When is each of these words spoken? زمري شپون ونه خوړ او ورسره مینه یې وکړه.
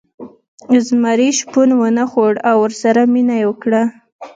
زمري 0.85 1.29
شپون 1.39 1.69
ونه 1.79 2.03
خوړ 2.11 2.33
او 2.49 2.55
ورسره 2.63 3.01
مینه 3.13 3.35
یې 3.41 3.45
وکړه. 3.49 3.83